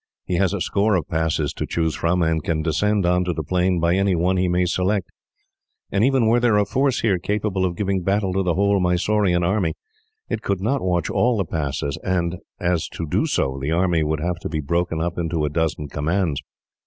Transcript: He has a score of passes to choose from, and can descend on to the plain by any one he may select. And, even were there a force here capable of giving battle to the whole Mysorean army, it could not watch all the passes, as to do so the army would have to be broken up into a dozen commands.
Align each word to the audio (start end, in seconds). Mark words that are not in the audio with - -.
He 0.25 0.37
has 0.37 0.51
a 0.51 0.61
score 0.61 0.95
of 0.95 1.07
passes 1.07 1.53
to 1.53 1.67
choose 1.67 1.93
from, 1.93 2.23
and 2.23 2.43
can 2.43 2.63
descend 2.63 3.05
on 3.05 3.23
to 3.23 3.33
the 3.33 3.43
plain 3.43 3.79
by 3.79 3.93
any 3.93 4.15
one 4.15 4.35
he 4.37 4.47
may 4.47 4.65
select. 4.65 5.11
And, 5.91 6.03
even 6.03 6.25
were 6.25 6.39
there 6.39 6.57
a 6.57 6.65
force 6.65 7.01
here 7.01 7.19
capable 7.19 7.65
of 7.65 7.75
giving 7.75 8.01
battle 8.01 8.33
to 8.33 8.41
the 8.41 8.55
whole 8.55 8.79
Mysorean 8.79 9.43
army, 9.43 9.75
it 10.27 10.41
could 10.41 10.59
not 10.59 10.81
watch 10.81 11.11
all 11.11 11.37
the 11.37 11.45
passes, 11.45 11.99
as 12.59 12.87
to 12.89 13.05
do 13.05 13.27
so 13.27 13.59
the 13.61 13.69
army 13.69 14.01
would 14.01 14.21
have 14.21 14.39
to 14.39 14.49
be 14.49 14.59
broken 14.59 14.99
up 14.99 15.19
into 15.19 15.45
a 15.45 15.49
dozen 15.51 15.87
commands. 15.87 16.41